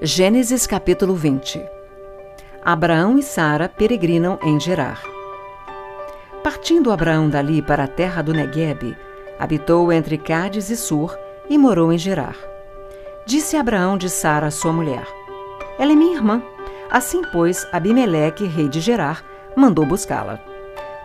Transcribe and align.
Gênesis 0.00 0.64
capítulo 0.64 1.16
20 1.16 1.60
Abraão 2.64 3.18
e 3.18 3.22
Sara 3.22 3.68
peregrinam 3.68 4.38
em 4.44 4.60
Gerar. 4.60 5.02
Partindo 6.40 6.92
Abraão 6.92 7.28
dali 7.28 7.60
para 7.60 7.82
a 7.82 7.88
terra 7.88 8.22
do 8.22 8.32
Neguebe, 8.32 8.96
habitou 9.40 9.92
entre 9.92 10.16
Cádiz 10.16 10.70
e 10.70 10.76
Sur 10.76 11.18
e 11.50 11.58
morou 11.58 11.92
em 11.92 11.98
Gerar. 11.98 12.36
Disse 13.26 13.56
Abraão 13.56 13.98
de 13.98 14.08
Sara, 14.08 14.52
sua 14.52 14.72
mulher: 14.72 15.04
Ela 15.80 15.90
é 15.90 15.96
minha 15.96 16.14
irmã. 16.14 16.40
Assim, 16.88 17.20
pois, 17.32 17.66
Abimeleque, 17.72 18.44
rei 18.44 18.68
de 18.68 18.78
Gerar, 18.78 19.24
mandou 19.56 19.84
buscá-la. 19.84 20.38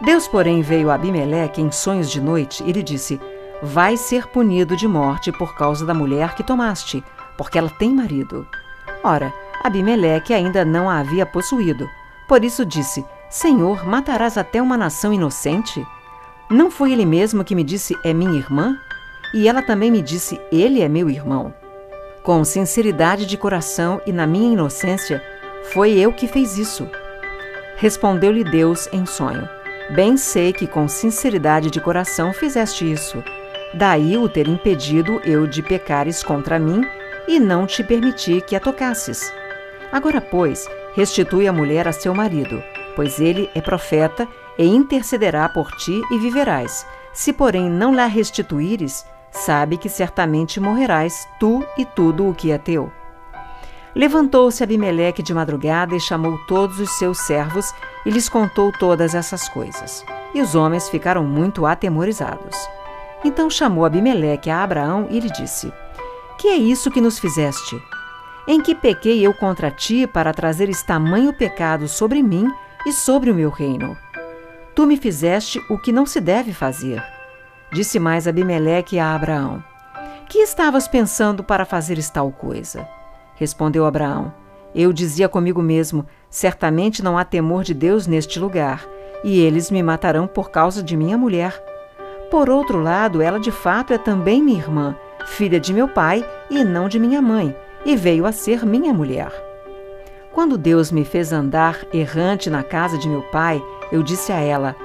Deus, 0.01 0.27
porém, 0.27 0.61
veio 0.61 0.91
a 0.91 0.93
Abimeleque 0.93 1.59
em 1.59 1.71
sonhos 1.71 2.11
de 2.11 2.21
noite 2.21 2.63
e 2.63 2.71
lhe 2.71 2.83
disse: 2.83 3.19
Vai 3.59 3.97
ser 3.97 4.27
punido 4.27 4.77
de 4.77 4.87
morte 4.87 5.31
por 5.31 5.55
causa 5.55 5.83
da 5.83 5.95
mulher 5.95 6.35
que 6.35 6.43
tomaste, 6.43 7.03
porque 7.35 7.57
ela 7.57 7.71
tem 7.71 7.91
marido. 7.91 8.45
Ora, 9.03 9.33
Abimeleque 9.61 10.33
ainda 10.33 10.63
não 10.63 10.89
a 10.89 10.99
havia 10.99 11.25
possuído. 11.25 11.89
Por 12.27 12.43
isso 12.43 12.65
disse: 12.65 13.05
Senhor, 13.29 13.85
matarás 13.85 14.37
até 14.37 14.61
uma 14.61 14.77
nação 14.77 15.11
inocente? 15.11 15.85
Não 16.49 16.71
foi 16.71 16.93
ele 16.93 17.05
mesmo 17.05 17.43
que 17.43 17.55
me 17.55 17.63
disse: 17.63 17.97
É 18.03 18.13
minha 18.13 18.37
irmã? 18.37 18.77
E 19.33 19.47
ela 19.47 19.61
também 19.61 19.91
me 19.91 20.01
disse: 20.01 20.39
Ele 20.51 20.81
é 20.81 20.87
meu 20.87 21.09
irmão. 21.09 21.53
Com 22.23 22.43
sinceridade 22.45 23.25
de 23.25 23.37
coração 23.37 24.01
e 24.05 24.13
na 24.13 24.25
minha 24.25 24.53
inocência, 24.53 25.21
foi 25.73 25.91
eu 25.91 26.13
que 26.13 26.27
fez 26.27 26.57
isso. 26.57 26.87
Respondeu-lhe 27.75 28.43
Deus 28.43 28.87
em 28.93 29.05
sonho: 29.05 29.49
Bem 29.93 30.15
sei 30.15 30.53
que 30.53 30.65
com 30.65 30.87
sinceridade 30.87 31.69
de 31.69 31.81
coração 31.81 32.31
fizeste 32.31 32.89
isso. 32.89 33.21
Daí 33.73 34.17
o 34.17 34.29
ter 34.29 34.47
impedido 34.47 35.19
eu 35.25 35.47
de 35.47 35.61
pecares 35.61 36.23
contra 36.23 36.59
mim 36.59 36.85
e 37.27 37.39
não 37.39 37.65
te 37.65 37.83
permiti 37.83 38.41
que 38.41 38.55
a 38.55 38.59
tocasses. 38.59 39.33
Agora, 39.91 40.19
pois, 40.19 40.67
restitui 40.95 41.47
a 41.47 41.53
mulher 41.53 41.87
a 41.87 41.91
seu 41.91 42.13
marido, 42.13 42.63
pois 42.95 43.19
ele 43.19 43.49
é 43.53 43.61
profeta 43.61 44.27
e 44.57 44.65
intercederá 44.65 45.47
por 45.49 45.71
ti 45.71 46.01
e 46.11 46.17
viverás. 46.17 46.85
Se, 47.13 47.31
porém, 47.31 47.69
não 47.69 47.93
lhe 47.93 48.05
restituíres, 48.07 49.05
sabe 49.31 49.77
que 49.77 49.89
certamente 49.89 50.59
morrerás, 50.59 51.27
tu 51.39 51.65
e 51.77 51.85
tudo 51.85 52.27
o 52.27 52.33
que 52.33 52.51
é 52.51 52.57
teu. 52.57 52.91
Levantou-se 53.95 54.63
Abimeleque 54.63 55.21
de 55.21 55.33
madrugada 55.33 55.95
e 55.95 55.99
chamou 55.99 56.39
todos 56.47 56.79
os 56.79 56.89
seus 56.97 57.19
servos 57.19 57.71
e 58.05 58.09
lhes 58.09 58.27
contou 58.27 58.71
todas 58.71 59.13
essas 59.13 59.47
coisas. 59.47 60.03
E 60.33 60.41
os 60.41 60.55
homens 60.55 60.89
ficaram 60.89 61.23
muito 61.23 61.65
atemorizados. 61.65 62.57
Então 63.23 63.49
chamou 63.49 63.85
Abimeleque 63.85 64.49
a 64.49 64.63
Abraão 64.63 65.07
e 65.11 65.19
lhe 65.19 65.29
disse: 65.29 65.71
que 66.43 66.49
é 66.49 66.57
isso 66.57 66.91
que 66.91 66.99
nos 66.99 67.19
fizeste? 67.19 67.81
Em 68.45 68.59
que 68.59 68.75
pequei 68.75 69.25
eu 69.25 69.33
contra 69.33 69.71
ti 69.71 70.05
para 70.05 70.33
trazer 70.33 70.67
esse 70.67 70.85
tamanho 70.85 71.31
pecado 71.31 71.87
sobre 71.87 72.21
mim 72.21 72.51
e 72.85 72.91
sobre 72.91 73.31
o 73.31 73.33
meu 73.33 73.49
reino? 73.49 73.95
Tu 74.75 74.85
me 74.85 74.97
fizeste 74.97 75.63
o 75.69 75.77
que 75.77 75.93
não 75.93 76.05
se 76.05 76.19
deve 76.19 76.51
fazer. 76.51 77.01
Disse 77.71 77.97
mais 77.97 78.27
Abimeleque 78.27 78.99
a 78.99 79.15
Abraão: 79.15 79.63
Que 80.27 80.39
estavas 80.39 80.85
pensando 80.85 81.45
para 81.45 81.63
fazeres 81.63 82.09
tal 82.09 82.29
coisa? 82.29 82.85
Respondeu 83.35 83.85
Abraão: 83.85 84.33
Eu 84.75 84.91
dizia 84.91 85.29
comigo 85.29 85.61
mesmo: 85.61 86.05
Certamente 86.29 87.01
não 87.01 87.17
há 87.17 87.23
temor 87.23 87.63
de 87.63 87.73
Deus 87.73 88.05
neste 88.05 88.37
lugar, 88.37 88.85
e 89.23 89.39
eles 89.39 89.71
me 89.71 89.81
matarão 89.81 90.27
por 90.27 90.51
causa 90.51 90.83
de 90.83 90.97
minha 90.97 91.17
mulher. 91.17 91.57
Por 92.29 92.49
outro 92.49 92.81
lado, 92.81 93.21
ela 93.21 93.39
de 93.39 93.49
fato 93.49 93.93
é 93.93 93.97
também 93.97 94.43
minha 94.43 94.59
irmã, 94.59 94.93
filha 95.25 95.59
de 95.59 95.73
meu 95.73 95.87
pai 95.87 96.25
e 96.49 96.63
não 96.63 96.87
de 96.87 96.99
minha 96.99 97.21
mãe, 97.21 97.55
e 97.85 97.95
veio 97.95 98.25
a 98.25 98.31
ser 98.31 98.65
minha 98.65 98.93
mulher. 98.93 99.31
Quando 100.31 100.57
Deus 100.57 100.91
me 100.91 101.05
fez 101.05 101.31
andar 101.31 101.85
errante 101.93 102.49
na 102.49 102.63
casa 102.63 102.97
de 102.97 103.07
meu 103.07 103.21
pai, 103.23 103.61
eu 103.91 104.01
disse 104.01 104.31
a 104.31 104.39
ela: 104.39 104.75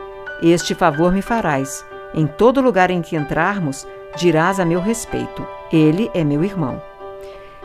Este 0.43 0.75
favor 0.75 1.13
me 1.13 1.23
farás. 1.23 1.85
Em 2.15 2.27
todo 2.27 2.61
lugar 2.61 2.91
em 2.91 3.03
que 3.03 3.17
entrarmos, 3.17 3.87
dirás 4.17 4.61
a 4.61 4.65
meu 4.65 4.81
respeito: 4.81 5.47
Ele 5.73 6.11
é 6.13 6.23
meu 6.23 6.45
irmão. 6.45 6.83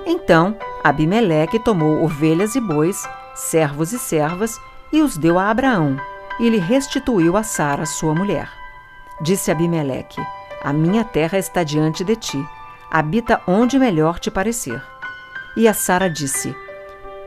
Então 0.06 0.58
Abimeleque 0.84 1.60
tomou 1.60 2.04
ovelhas 2.04 2.56
e 2.56 2.62
bois, 2.62 3.08
servos 3.36 3.94
e 3.94 4.00
servas, 4.00 4.60
e 4.92 5.02
os 5.02 5.18
deu 5.18 5.40
a 5.40 5.50
Abraão, 5.50 5.98
e 6.40 6.50
lhe 6.50 6.58
restituiu 6.58 7.36
a 7.38 7.44
Sara, 7.44 7.86
sua 7.86 8.14
mulher. 8.14 8.50
Disse 9.22 9.52
Abimeleque: 9.52 10.22
A 10.64 10.72
minha 10.72 11.04
terra 11.04 11.38
está 11.38 11.64
diante 11.64 12.04
de 12.04 12.16
ti 12.16 12.46
habita 12.94 13.42
onde 13.48 13.80
melhor 13.80 14.20
te 14.20 14.30
parecer. 14.30 14.80
E 15.58 15.68
a 15.68 15.74
Sara 15.74 16.08
disse: 16.08 16.56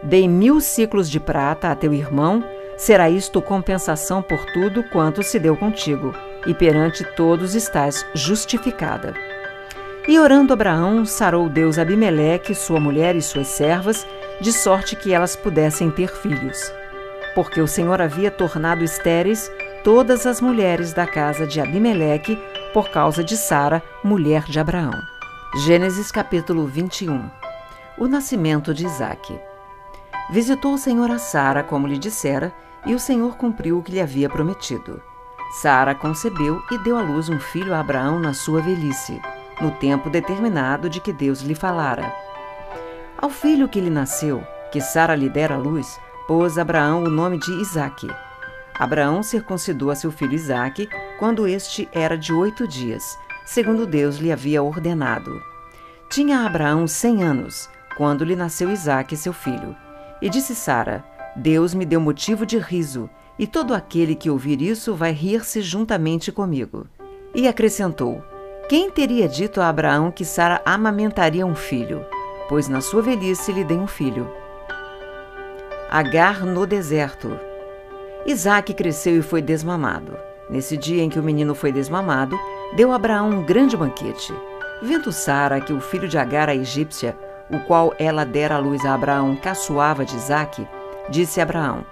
Dei 0.00 0.28
mil 0.28 0.60
ciclos 0.60 1.10
de 1.10 1.18
prata 1.18 1.72
a 1.72 1.74
teu 1.74 1.92
irmão, 1.92 2.44
será 2.76 3.10
isto 3.10 3.42
compensação 3.42 4.22
por 4.22 4.44
tudo 4.52 4.84
quanto 4.84 5.24
se 5.24 5.40
deu 5.40 5.56
contigo, 5.56 6.14
e 6.46 6.54
perante 6.54 7.02
todos 7.16 7.56
estás 7.56 8.06
justificada. 8.14 9.14
E 10.06 10.20
orando 10.20 10.52
Abraão, 10.52 11.04
sarou 11.04 11.48
Deus 11.48 11.80
Abimeleque, 11.80 12.54
sua 12.54 12.78
mulher 12.78 13.16
e 13.16 13.22
suas 13.22 13.48
servas, 13.48 14.06
de 14.40 14.52
sorte 14.52 14.94
que 14.94 15.12
elas 15.12 15.34
pudessem 15.34 15.90
ter 15.90 16.08
filhos. 16.08 16.72
Porque 17.34 17.60
o 17.60 17.66
Senhor 17.66 18.00
havia 18.00 18.30
tornado 18.30 18.84
estéreis 18.84 19.50
todas 19.82 20.26
as 20.26 20.40
mulheres 20.40 20.92
da 20.92 21.06
casa 21.08 21.44
de 21.44 21.60
Abimeleque 21.60 22.38
por 22.72 22.88
causa 22.90 23.24
de 23.24 23.36
Sara, 23.36 23.82
mulher 24.04 24.44
de 24.44 24.60
Abraão. 24.60 25.15
Gênesis 25.54 26.10
capítulo 26.10 26.66
21 26.66 27.30
O 27.96 28.06
nascimento 28.06 28.74
de 28.74 28.84
Isaque 28.84 29.38
Visitou 30.28 30.74
o 30.74 30.78
Senhor 30.78 31.10
a 31.10 31.18
Sara, 31.18 31.62
como 31.62 31.86
lhe 31.86 31.96
dissera, 31.96 32.52
e 32.84 32.94
o 32.94 32.98
Senhor 32.98 33.36
cumpriu 33.36 33.78
o 33.78 33.82
que 33.82 33.92
lhe 33.92 34.00
havia 34.00 34.28
prometido. 34.28 35.00
Sara 35.62 35.94
concebeu 35.94 36.60
e 36.70 36.78
deu 36.78 36.98
à 36.98 37.00
luz 37.00 37.28
um 37.28 37.38
filho 37.38 37.72
a 37.72 37.80
Abraão 37.80 38.18
na 38.18 38.34
sua 38.34 38.60
velhice, 38.60 39.18
no 39.60 39.70
tempo 39.70 40.10
determinado 40.10 40.90
de 40.90 41.00
que 41.00 41.12
Deus 41.12 41.40
lhe 41.40 41.54
falara. 41.54 42.12
Ao 43.16 43.30
filho 43.30 43.68
que 43.68 43.80
lhe 43.80 43.88
nasceu, 43.88 44.44
que 44.70 44.80
Sara 44.80 45.14
lhe 45.14 45.30
dera 45.30 45.54
à 45.54 45.58
luz, 45.58 45.98
pôs 46.26 46.58
Abraão 46.58 47.04
o 47.04 47.08
nome 47.08 47.38
de 47.38 47.52
Isaque. 47.62 48.08
Abraão 48.78 49.22
circuncidou 49.22 49.90
a 49.90 49.94
seu 49.94 50.10
filho 50.10 50.34
Isaque 50.34 50.88
quando 51.18 51.46
este 51.46 51.88
era 51.92 52.18
de 52.18 52.32
oito 52.32 52.68
dias, 52.68 53.16
segundo 53.46 53.86
Deus 53.86 54.16
lhe 54.16 54.30
havia 54.30 54.62
ordenado. 54.62 55.40
Tinha 56.10 56.44
Abraão 56.44 56.86
cem 56.86 57.22
anos, 57.22 57.70
quando 57.96 58.24
lhe 58.24 58.36
nasceu 58.36 58.70
Isaque, 58.70 59.16
seu 59.16 59.32
filho. 59.32 59.74
E 60.20 60.28
disse 60.28 60.54
Sara: 60.54 61.04
Deus 61.34 61.72
me 61.72 61.86
deu 61.86 62.00
motivo 62.00 62.44
de 62.44 62.58
riso, 62.58 63.08
e 63.38 63.46
todo 63.46 63.74
aquele 63.74 64.14
que 64.14 64.28
ouvir 64.28 64.60
isso 64.60 64.94
vai 64.94 65.12
rir-se 65.12 65.62
juntamente 65.62 66.32
comigo. 66.32 66.86
E 67.34 67.46
acrescentou: 67.46 68.22
Quem 68.68 68.90
teria 68.90 69.28
dito 69.28 69.60
a 69.60 69.68
Abraão 69.68 70.10
que 70.10 70.24
Sara 70.24 70.60
amamentaria 70.64 71.46
um 71.46 71.54
filho? 71.54 72.04
Pois 72.48 72.68
na 72.68 72.80
sua 72.80 73.02
velhice 73.02 73.52
lhe 73.52 73.64
dei 73.64 73.76
um 73.76 73.86
filho. 73.86 74.30
Agar 75.90 76.44
no 76.44 76.66
deserto. 76.66 77.38
Isaque 78.24 78.74
cresceu 78.74 79.18
e 79.18 79.22
foi 79.22 79.40
desmamado. 79.40 80.16
Nesse 80.48 80.76
dia 80.76 81.02
em 81.02 81.10
que 81.10 81.18
o 81.18 81.22
menino 81.22 81.54
foi 81.54 81.72
desmamado, 81.72 82.38
deu 82.76 82.92
Abraão 82.92 83.30
um 83.30 83.42
grande 83.42 83.76
banquete. 83.76 84.32
Vendo 84.80 85.10
Sara 85.10 85.60
que 85.60 85.72
o 85.72 85.80
filho 85.80 86.08
de 86.08 86.16
Agar, 86.16 86.48
a 86.48 86.54
egípcia, 86.54 87.16
o 87.50 87.58
qual 87.60 87.94
ela 87.98 88.24
dera 88.24 88.56
à 88.56 88.58
luz 88.58 88.84
a 88.84 88.94
Abraão, 88.94 89.34
caçoava 89.36 90.04
de 90.04 90.14
Isaque, 90.14 90.66
disse 91.08 91.40
a 91.40 91.42
Abraão: 91.42 91.84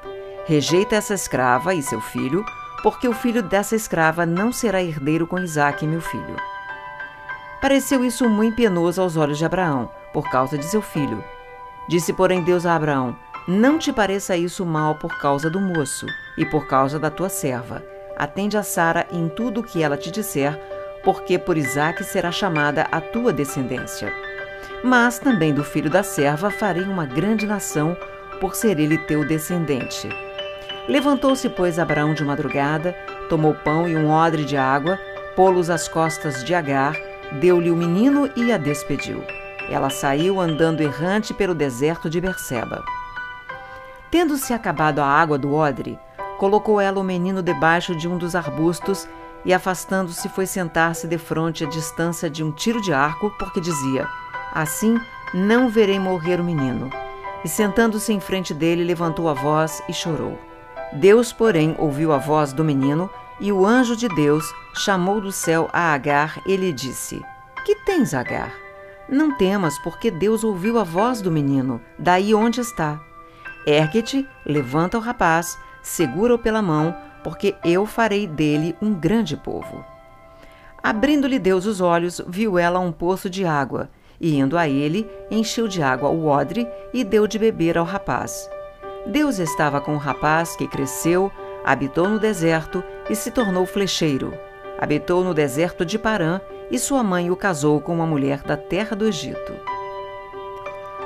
Rejeita 0.47 0.95
essa 0.95 1.15
escrava 1.15 1.75
e 1.75 1.83
seu 1.83 2.01
filho, 2.01 2.45
porque 2.83 3.09
o 3.09 3.13
filho 3.13 3.43
dessa 3.43 3.75
escrava 3.75 4.25
não 4.25 4.53
será 4.53 4.83
herdeiro 4.83 5.27
com 5.27 5.39
Isaque, 5.39 5.87
meu 5.87 6.01
filho. 6.01 6.37
Pareceu 7.61 8.05
isso 8.05 8.29
muito 8.29 8.57
penoso 8.57 9.01
aos 9.01 9.17
olhos 9.17 9.39
de 9.39 9.45
Abraão, 9.45 9.91
por 10.13 10.31
causa 10.31 10.57
de 10.57 10.67
seu 10.67 10.83
filho. 10.83 11.25
Disse, 11.89 12.13
porém, 12.13 12.43
Deus 12.43 12.67
a 12.67 12.77
Abraão: 12.77 13.17
Não 13.49 13.79
te 13.79 13.93
pareça 13.93 14.37
isso 14.37 14.65
mal 14.65 14.95
por 14.95 15.19
causa 15.19 15.51
do 15.51 15.61
moço 15.61 16.07
e 16.37 16.45
por 16.45 16.67
causa 16.67 16.99
da 16.99 17.11
tua 17.11 17.29
serva 17.29 17.94
Atende 18.17 18.57
a 18.57 18.63
Sara 18.63 19.07
em 19.11 19.29
tudo 19.29 19.61
o 19.61 19.63
que 19.63 19.83
ela 19.83 19.97
te 19.97 20.11
disser, 20.11 20.59
porque 21.03 21.39
por 21.39 21.57
Isaque 21.57 22.05
será 22.05 22.33
chamada 22.33 22.87
a 22.91 23.01
tua 23.01 23.33
descendência. 23.33 24.13
Mas 24.83 25.19
também 25.19 25.53
do 25.53 25.65
filho 25.65 25.91
da 25.91 26.03
serva 26.03 26.51
farei 26.51 26.85
uma 26.85 27.07
grande 27.07 27.47
nação, 27.47 27.97
por 28.41 28.55
ser 28.55 28.79
ele 28.79 28.99
teu 28.99 29.27
descendente. 29.27 30.09
Levantou-se, 30.89 31.49
pois, 31.49 31.79
Abraão 31.79 32.13
de 32.13 32.25
madrugada, 32.25 32.95
tomou 33.29 33.55
pão 33.55 33.89
e 33.89 33.97
um 33.97 34.11
odre 34.11 34.45
de 34.45 34.57
água, 34.57 34.99
pô-los 35.35 35.71
às 35.71 35.89
costas 35.89 36.45
de 36.45 36.55
Agar, 36.55 36.95
deu-lhe 37.41 37.71
o 37.71 37.77
menino 37.77 38.31
e 38.37 38.53
a 38.53 38.59
despediu. 38.59 39.25
Ela 39.71 39.89
saiu 39.89 40.39
andando 40.39 40.83
errante 40.83 41.33
pelo 41.33 41.55
deserto 41.55 42.11
de 42.11 42.21
Berseba. 42.21 42.85
Tendo-se 44.11 44.53
acabado 44.53 45.01
a 45.01 45.07
água 45.07 45.39
do 45.39 45.55
odre, 45.55 45.99
Colocou 46.39 46.81
ela 46.81 47.01
o 47.01 47.05
menino 47.05 47.43
debaixo 47.43 47.95
de 47.95 48.09
um 48.09 48.19
dos 48.19 48.35
arbustos 48.35 49.09
e, 49.45 49.53
afastando-se, 49.53 50.29
foi 50.29 50.47
sentar-se 50.47 51.07
defronte 51.07 51.65
à 51.65 51.69
distância 51.69 52.29
de 52.29 52.43
um 52.43 52.51
tiro 52.51 52.81
de 52.81 52.93
arco, 52.93 53.31
porque 53.39 53.61
dizia: 53.61 54.09
Assim 54.53 54.99
não 55.33 55.69
verei 55.69 55.99
morrer 55.99 56.41
o 56.41 56.45
menino. 56.45 56.91
e 57.45 57.49
sentando-se 57.49 58.11
em 58.11 58.21
frente 58.21 58.55
dele, 58.55 58.83
levantou 58.83 59.29
a 59.29 59.35
voz 59.35 59.83
e 59.87 59.93
chorou. 59.93 60.39
Deus, 60.95 61.31
porém, 61.31 61.75
ouviu 61.79 62.11
a 62.13 62.17
voz 62.17 62.55
do 62.55 62.65
menino, 62.65 63.11
e 63.39 63.53
o 63.53 63.67
anjo 63.67 63.95
de 63.97 64.09
Deus 64.09 64.51
chamou 64.75 65.21
do 65.21 65.31
céu 65.31 65.69
a 65.73 65.93
Agar 65.93 66.41
e 66.47 66.57
lhe 66.57 66.73
disse: 66.73 67.23
Que 67.65 67.75
tens, 67.85 68.15
Agar? 68.15 68.53
Não 69.09 69.37
temas, 69.37 69.79
porque 69.81 70.11
Deus 70.11 70.43
ouviu 70.43 70.79
a 70.79 70.85
voz 70.85 71.21
do 71.21 71.31
menino, 71.31 71.81
daí 71.99 72.35
onde 72.35 72.61
está. 72.61 72.99
Ergue-te, 73.67 74.27
levanta 74.47 74.97
o 74.97 75.01
rapaz, 75.01 75.59
segura-o 75.85 76.39
pela 76.39 76.63
mão, 76.63 76.97
porque 77.23 77.55
eu 77.65 77.87
farei 77.87 78.27
dele 78.27 78.75
um 78.83 78.93
grande 78.93 79.37
povo. 79.37 79.85
Abrindo-lhe 80.83 81.39
Deus 81.39 81.67
os 81.67 81.81
olhos, 81.81 82.21
viu 82.27 82.59
ela 82.59 82.81
um 82.81 82.91
poço 82.91 83.31
de 83.31 83.45
água, 83.45 83.89
e 84.21 84.37
indo 84.37 84.59
a 84.59 84.69
ele, 84.69 85.09
encheu 85.31 85.69
de 85.69 85.83
água 85.83 86.09
o 86.09 86.27
odre 86.27 86.67
e 86.93 87.05
deu 87.05 87.27
de 87.27 87.39
beber 87.39 87.79
ao 87.79 87.85
rapaz. 87.85 88.49
Deus 89.07 89.39
estava 89.39 89.81
com 89.81 89.95
o 89.95 89.99
rapaz 89.99 90.57
que 90.57 90.67
cresceu, 90.67 91.31
habitou 91.65 92.09
no 92.09 92.19
deserto 92.19 92.83
e 93.09 93.15
se 93.15 93.31
tornou 93.31 93.67
flecheiro. 93.67 94.33
Habitou 94.79 95.23
no 95.23 95.35
deserto 95.35 95.85
de 95.85 95.99
Parã 95.99 96.41
e 96.71 96.79
sua 96.79 97.03
mãe 97.03 97.31
o 97.31 97.37
casou 97.37 97.81
com 97.81 97.95
uma 97.95 98.07
mulher 98.07 98.43
da 98.43 98.57
terra 98.57 98.97
do 98.97 99.07
Egito. 99.07 99.53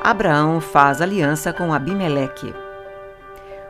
Abraão 0.03 0.61
faz 0.61 1.03
aliança 1.03 1.53
com 1.53 1.73
Abimeleque. 1.73 2.55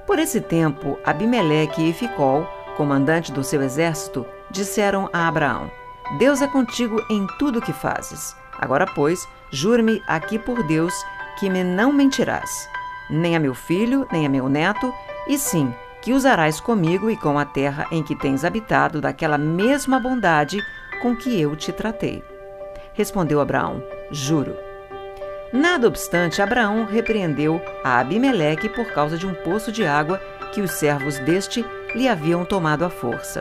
Por 0.09 0.19
esse 0.19 0.41
tempo, 0.41 0.99
Abimeleque 1.05 1.89
e 1.89 1.93
Ficol, 1.93 2.45
comandante 2.77 3.31
do 3.31 3.45
seu 3.45 3.63
exército, 3.63 4.27
disseram 4.51 5.09
a 5.13 5.29
Abraão: 5.29 5.71
Deus 6.19 6.43
é 6.43 6.49
contigo 6.49 7.01
em 7.09 7.25
tudo 7.39 7.61
o 7.61 7.63
que 7.63 7.73
fazes. 7.73 8.35
Agora, 8.59 8.87
pois, 8.87 9.29
jure-me 9.53 10.03
aqui 10.09 10.37
por 10.37 10.67
Deus 10.67 10.93
que 11.39 11.49
me 11.49 11.63
não 11.63 11.93
mentirás 11.93 12.69
nem 13.11 13.37
a 13.37 13.41
meu 13.41 13.55
filho, 13.55 14.07
nem 14.13 14.27
a 14.27 14.29
meu 14.29 14.49
neto, 14.49 14.93
e 15.27 15.39
sim 15.39 15.75
que 16.01 16.13
usarás 16.13 16.61
comigo 16.61 17.11
e 17.11 17.17
com 17.17 17.39
a 17.39 17.45
terra 17.45 17.87
em 17.91 18.03
que 18.03 18.15
tens 18.15 18.45
habitado 18.45 19.01
daquela 19.01 19.37
mesma 19.37 19.99
bondade 19.99 20.59
com 21.03 21.17
que 21.17 21.41
eu 21.41 21.57
te 21.57 21.73
tratei. 21.73 22.23
Respondeu 22.93 23.41
Abraão: 23.41 23.83
Juro. 24.11 24.68
Nada 25.53 25.89
obstante, 25.89 26.43
Abraão 26.43 26.85
repreendeu 26.85 27.61
a 27.83 27.99
Abimeleque 27.99 28.69
por 28.69 28.93
causa 28.93 29.17
de 29.17 29.27
um 29.27 29.35
poço 29.35 29.73
de 29.73 29.87
água 29.87 30.21
que 30.53 30.61
os 30.61 30.73
servos 30.73 31.19
deste 31.21 31.65
lhe 31.95 32.09
haviam 32.09 32.45
tomado 32.45 32.85
à 32.85 32.91
força. 32.91 33.41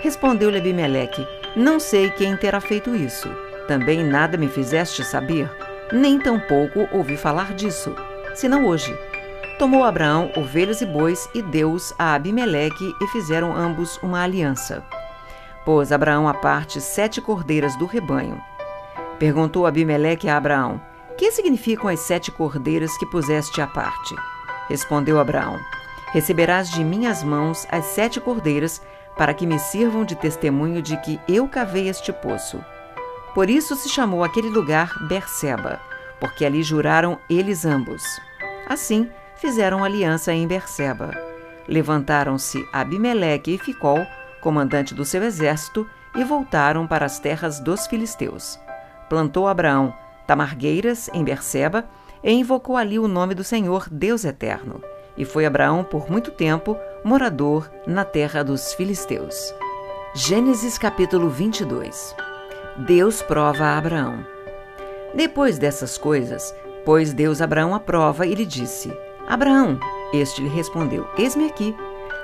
Respondeu-lhe 0.00 0.58
Abimeleque: 0.58 1.26
Não 1.54 1.78
sei 1.78 2.10
quem 2.10 2.36
terá 2.36 2.60
feito 2.60 2.94
isso. 2.94 3.28
Também 3.68 4.02
nada 4.02 4.36
me 4.36 4.48
fizeste 4.48 5.04
saber, 5.04 5.50
nem 5.92 6.18
tampouco 6.18 6.88
ouvi 6.92 7.16
falar 7.16 7.54
disso 7.54 7.94
senão 8.34 8.66
hoje. 8.66 8.96
Tomou 9.58 9.84
Abraão 9.84 10.32
ovelhas 10.36 10.80
e 10.80 10.86
bois 10.86 11.28
e 11.34 11.42
deu-os 11.42 11.94
a 11.98 12.14
Abimeleque 12.14 12.94
e 13.00 13.06
fizeram 13.08 13.54
ambos 13.54 13.98
uma 14.02 14.22
aliança. 14.22 14.82
Pôs 15.64 15.92
Abraão 15.92 16.26
à 16.26 16.34
parte 16.34 16.80
sete 16.80 17.20
cordeiras 17.20 17.76
do 17.76 17.86
rebanho. 17.86 18.40
Perguntou 19.18 19.66
Abimeleque 19.66 20.28
a 20.28 20.36
Abraão: 20.36 20.80
Que 21.16 21.30
significam 21.30 21.88
as 21.88 22.00
sete 22.00 22.30
cordeiras 22.30 22.96
que 22.98 23.06
puseste 23.06 23.60
à 23.60 23.66
parte? 23.66 24.14
Respondeu 24.68 25.18
Abraão: 25.18 25.58
Receberás 26.12 26.70
de 26.70 26.84
minhas 26.84 27.22
mãos 27.22 27.66
as 27.70 27.86
sete 27.86 28.20
cordeiras, 28.20 28.82
para 29.16 29.34
que 29.34 29.46
me 29.46 29.58
sirvam 29.58 30.04
de 30.04 30.16
testemunho 30.16 30.82
de 30.82 30.96
que 30.98 31.20
eu 31.28 31.48
cavei 31.48 31.88
este 31.88 32.12
poço. 32.12 32.64
Por 33.34 33.48
isso 33.48 33.76
se 33.76 33.88
chamou 33.88 34.24
aquele 34.24 34.48
lugar 34.48 34.92
Berseba 35.08 35.80
porque 36.22 36.44
ali 36.44 36.62
juraram 36.62 37.18
eles 37.28 37.64
ambos. 37.64 38.04
Assim, 38.68 39.10
fizeram 39.34 39.82
aliança 39.82 40.32
em 40.32 40.46
Berseba. 40.46 41.10
Levantaram-se 41.66 42.64
Abimeleque 42.72 43.56
e 43.56 43.58
Ficol, 43.58 44.06
comandante 44.40 44.94
do 44.94 45.04
seu 45.04 45.24
exército, 45.24 45.84
e 46.14 46.22
voltaram 46.22 46.86
para 46.86 47.04
as 47.04 47.18
terras 47.18 47.58
dos 47.58 47.88
filisteus. 47.88 48.56
Plantou 49.08 49.48
Abraão 49.48 49.92
tamargueiras 50.32 51.10
em 51.12 51.22
Berseba 51.22 51.84
e 52.24 52.32
invocou 52.32 52.78
ali 52.78 52.98
o 52.98 53.06
nome 53.06 53.34
do 53.34 53.44
Senhor, 53.44 53.86
Deus 53.90 54.24
eterno. 54.24 54.82
E 55.14 55.26
foi 55.26 55.44
Abraão 55.44 55.84
por 55.84 56.10
muito 56.10 56.30
tempo 56.30 56.74
morador 57.04 57.70
na 57.86 58.02
terra 58.02 58.42
dos 58.42 58.72
filisteus. 58.72 59.54
Gênesis 60.14 60.78
capítulo 60.78 61.28
22 61.28 62.16
Deus 62.86 63.20
prova 63.20 63.64
a 63.64 63.76
Abraão. 63.76 64.24
Depois 65.14 65.58
dessas 65.58 65.98
coisas, 65.98 66.54
pôs 66.82 67.12
Deus 67.12 67.42
Abraão 67.42 67.74
à 67.74 67.80
prova 67.80 68.26
e 68.26 68.34
lhe 68.34 68.46
disse: 68.46 68.90
Abraão, 69.28 69.78
este 70.14 70.40
lhe 70.40 70.48
respondeu: 70.48 71.06
Eis-me 71.18 71.44
aqui. 71.44 71.76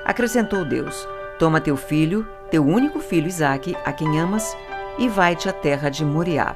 Acrescentou 0.03 0.65
Deus: 0.65 1.07
Toma 1.37 1.61
teu 1.61 1.77
filho, 1.77 2.27
teu 2.49 2.65
único 2.65 2.99
filho 2.99 3.27
Isaque, 3.27 3.77
a 3.85 3.93
quem 3.93 4.19
amas, 4.19 4.57
e 4.97 5.07
vai-te 5.07 5.47
à 5.47 5.53
terra 5.53 5.89
de 5.89 6.03
Moriá. 6.03 6.55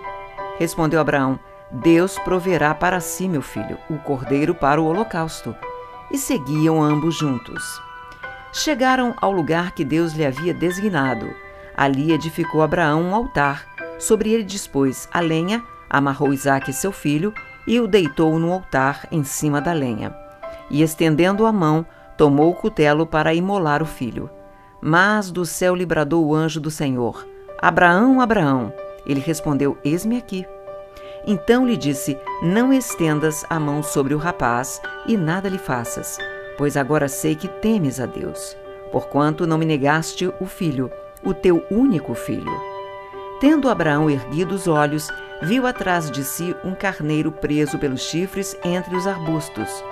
Respondeu 0.61 1.01
Abraão, 1.01 1.39
Deus 1.71 2.19
proverá 2.19 2.75
para 2.75 2.99
si, 2.99 3.27
meu 3.27 3.41
filho, 3.41 3.79
o 3.89 3.97
cordeiro 3.97 4.53
para 4.53 4.79
o 4.79 4.85
holocausto. 4.85 5.55
E 6.11 6.19
seguiam 6.19 6.83
ambos 6.83 7.17
juntos. 7.17 7.81
Chegaram 8.53 9.15
ao 9.19 9.31
lugar 9.31 9.71
que 9.71 9.83
Deus 9.83 10.13
lhe 10.13 10.23
havia 10.23 10.53
designado. 10.53 11.33
Ali 11.75 12.11
edificou 12.11 12.61
Abraão 12.61 13.01
um 13.01 13.15
altar. 13.15 13.65
Sobre 13.97 14.29
ele 14.29 14.43
dispôs 14.43 15.09
a 15.11 15.19
lenha 15.19 15.63
amarrou 15.89 16.31
Isaque 16.31 16.71
seu 16.71 16.91
filho 16.91 17.33
e 17.65 17.79
o 17.79 17.87
deitou 17.87 18.37
no 18.37 18.53
altar 18.53 19.07
em 19.11 19.23
cima 19.23 19.59
da 19.59 19.73
lenha. 19.73 20.15
E 20.69 20.83
estendendo 20.83 21.47
a 21.47 21.51
mão, 21.51 21.83
tomou 22.15 22.51
o 22.51 22.55
cutelo 22.55 23.07
para 23.07 23.33
imolar 23.33 23.81
o 23.81 23.87
filho. 23.87 24.29
Mas 24.79 25.31
do 25.31 25.43
céu 25.43 25.73
lhe 25.73 25.87
bradou 25.87 26.23
o 26.23 26.35
anjo 26.35 26.61
do 26.61 26.69
Senhor: 26.69 27.25
Abraão, 27.59 28.21
Abraão. 28.21 28.71
Ele 29.05 29.19
respondeu: 29.19 29.77
Eis-me 29.83 30.17
aqui. 30.17 30.45
Então 31.25 31.65
lhe 31.65 31.77
disse: 31.77 32.17
Não 32.41 32.73
estendas 32.73 33.45
a 33.49 33.59
mão 33.59 33.83
sobre 33.83 34.13
o 34.13 34.17
rapaz 34.17 34.81
e 35.07 35.15
nada 35.17 35.49
lhe 35.49 35.57
faças, 35.57 36.17
pois 36.57 36.75
agora 36.75 37.07
sei 37.07 37.35
que 37.35 37.47
temes 37.47 37.99
a 37.99 38.05
Deus, 38.05 38.57
porquanto 38.91 39.45
não 39.45 39.57
me 39.57 39.65
negaste 39.65 40.31
o 40.39 40.45
filho, 40.45 40.91
o 41.23 41.33
teu 41.33 41.65
único 41.69 42.13
filho. 42.13 42.51
Tendo 43.39 43.69
Abraão 43.69 44.09
erguido 44.09 44.53
os 44.53 44.67
olhos, 44.67 45.09
viu 45.41 45.65
atrás 45.65 46.11
de 46.11 46.23
si 46.23 46.55
um 46.63 46.75
carneiro 46.75 47.31
preso 47.31 47.79
pelos 47.79 48.01
chifres 48.01 48.55
entre 48.63 48.95
os 48.95 49.07
arbustos. 49.07 49.83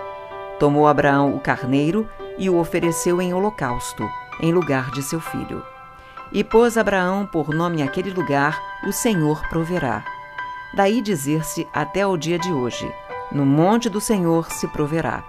Tomou 0.59 0.87
Abraão 0.87 1.35
o 1.35 1.39
carneiro 1.39 2.07
e 2.37 2.49
o 2.49 2.57
ofereceu 2.57 3.21
em 3.21 3.33
holocausto, 3.33 4.07
em 4.41 4.53
lugar 4.53 4.91
de 4.91 5.01
seu 5.01 5.19
filho. 5.19 5.63
E 6.31 6.43
pôs 6.43 6.77
Abraão 6.77 7.25
por 7.25 7.49
nome 7.49 7.81
aquele 7.81 8.11
lugar: 8.11 8.61
O 8.87 8.91
Senhor 8.91 9.41
proverá. 9.49 10.03
Daí 10.73 11.01
dizer-se 11.01 11.67
até 11.73 12.01
ao 12.01 12.15
dia 12.15 12.37
de 12.37 12.51
hoje: 12.51 12.89
No 13.31 13.45
monte 13.45 13.89
do 13.89 13.99
Senhor 13.99 14.51
se 14.51 14.67
proverá. 14.67 15.23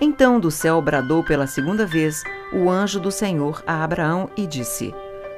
Então 0.00 0.38
do 0.38 0.50
céu 0.50 0.80
bradou 0.80 1.24
pela 1.24 1.48
segunda 1.48 1.84
vez 1.84 2.22
o 2.52 2.70
anjo 2.70 3.00
do 3.00 3.10
Senhor 3.10 3.62
a 3.66 3.82
Abraão 3.82 4.30
e 4.36 4.46
disse: 4.46 4.94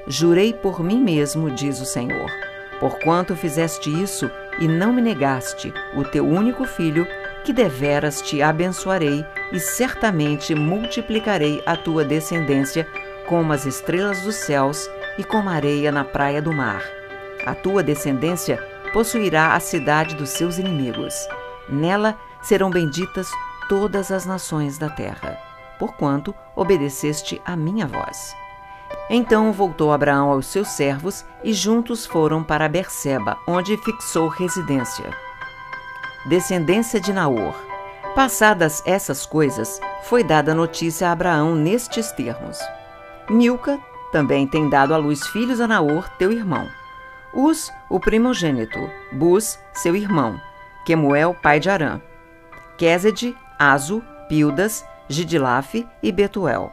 Jurei 0.06 0.52
por 0.52 0.82
mim 0.82 1.00
mesmo, 1.00 1.50
diz 1.50 1.80
o 1.80 1.86
Senhor, 1.86 2.30
porquanto 2.78 3.34
fizeste 3.34 3.90
isso 3.90 4.30
e 4.60 4.68
não 4.68 4.92
me 4.92 5.00
negaste, 5.00 5.72
o 5.96 6.04
teu 6.04 6.26
único 6.26 6.66
filho, 6.66 7.06
que 7.44 7.52
deveras 7.54 8.20
te 8.20 8.42
abençoarei 8.42 9.24
e 9.50 9.58
certamente 9.58 10.54
multiplicarei 10.54 11.62
a 11.64 11.74
tua 11.74 12.04
descendência 12.04 12.86
como 13.30 13.52
as 13.52 13.64
estrelas 13.64 14.22
dos 14.22 14.34
céus 14.34 14.90
e 15.16 15.22
como 15.22 15.48
a 15.48 15.52
areia 15.52 15.92
na 15.92 16.02
praia 16.02 16.42
do 16.42 16.52
mar. 16.52 16.82
A 17.46 17.54
tua 17.54 17.80
descendência 17.80 18.58
possuirá 18.92 19.54
a 19.54 19.60
cidade 19.60 20.16
dos 20.16 20.30
seus 20.30 20.58
inimigos. 20.58 21.14
Nela 21.68 22.18
serão 22.42 22.70
benditas 22.70 23.30
todas 23.68 24.10
as 24.10 24.26
nações 24.26 24.78
da 24.78 24.90
terra, 24.90 25.38
porquanto 25.78 26.34
obedeceste 26.56 27.40
a 27.46 27.54
minha 27.54 27.86
voz. 27.86 28.34
Então 29.08 29.52
voltou 29.52 29.92
Abraão 29.92 30.32
aos 30.32 30.46
seus 30.46 30.66
servos 30.66 31.24
e 31.44 31.52
juntos 31.52 32.04
foram 32.04 32.42
para 32.42 32.68
Berseba, 32.68 33.38
onde 33.46 33.76
fixou 33.76 34.26
residência. 34.26 35.08
Descendência 36.26 36.98
de 36.98 37.12
Naor. 37.12 37.54
Passadas 38.16 38.82
essas 38.84 39.24
coisas, 39.24 39.80
foi 40.02 40.24
dada 40.24 40.52
notícia 40.52 41.08
a 41.08 41.12
Abraão 41.12 41.54
nestes 41.54 42.10
termos: 42.10 42.58
Milca 43.30 43.78
também 44.10 44.44
tem 44.44 44.68
dado 44.68 44.92
à 44.92 44.96
luz 44.96 45.24
filhos 45.28 45.60
a 45.60 45.68
Naor, 45.68 46.08
teu 46.18 46.32
irmão. 46.32 46.66
Us, 47.32 47.72
o 47.88 48.00
primogênito, 48.00 48.78
Bus, 49.12 49.56
seu 49.72 49.94
irmão, 49.94 50.40
Quemuel, 50.84 51.36
pai 51.40 51.60
de 51.60 51.70
Arã, 51.70 52.00
Quesed, 52.76 53.36
Azo, 53.56 54.02
Pildas, 54.28 54.84
Gidilaf 55.08 55.86
e 56.02 56.10
Betuel. 56.10 56.72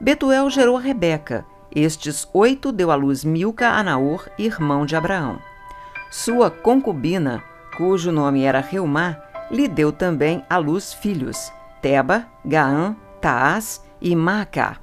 Betuel 0.00 0.48
gerou 0.48 0.78
a 0.78 0.80
Rebeca. 0.80 1.44
Estes 1.70 2.26
oito 2.32 2.72
deu 2.72 2.90
à 2.90 2.94
luz 2.94 3.22
Milca 3.22 3.68
a 3.68 3.82
Naor, 3.82 4.26
irmão 4.38 4.86
de 4.86 4.96
Abraão. 4.96 5.38
Sua 6.10 6.50
concubina, 6.50 7.42
cujo 7.76 8.10
nome 8.10 8.42
era 8.42 8.60
Reumá, 8.60 9.18
lhe 9.50 9.68
deu 9.68 9.92
também 9.92 10.42
à 10.48 10.56
luz 10.56 10.94
filhos, 10.94 11.52
Teba, 11.82 12.26
Gaã, 12.42 12.96
Taás 13.20 13.84
e 14.00 14.16
Maacá. 14.16 14.78